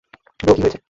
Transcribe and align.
Bro, 0.39 0.53
কী 0.55 0.61
হয়েছে? 0.61 0.79